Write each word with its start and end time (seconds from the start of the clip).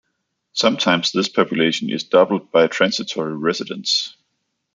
Sometimes 0.53 1.11
this 1.11 1.29
population 1.29 1.91
is 1.91 2.05
doubled 2.05 2.51
by 2.51 2.65
transitory 2.65 3.37
residents. 3.37 4.15